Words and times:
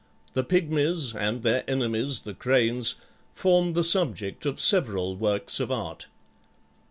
The 0.33 0.43
Pygmies 0.43 1.13
and 1.15 1.43
their 1.43 1.63
enemies 1.69 2.21
the 2.21 2.33
Cranes 2.33 2.95
form 3.33 3.73
the 3.73 3.83
subject 3.83 4.47
of 4.47 4.59
several 4.59 5.15
works 5.15 5.59
of 5.59 5.69
art. 5.71 6.07